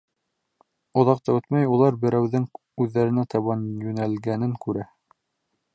[1.01, 2.49] Оҙаҡ та үтмәй улар берәүҙең
[2.85, 4.93] үҙҙәренә табан йүнәлгәнен күрә.